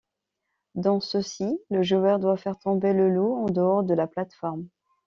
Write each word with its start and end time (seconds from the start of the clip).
Dans 0.73 0.99
ceux-ci, 0.99 1.59
le 1.69 1.83
joueur 1.83 2.17
doit 2.17 2.35
faire 2.35 2.57
tomber 2.57 2.91
le 2.91 3.07
loup 3.07 3.35
en 3.35 3.45
dehors 3.45 3.83
de 3.83 3.93
la 3.93 4.07
plate-forme. 4.07 4.67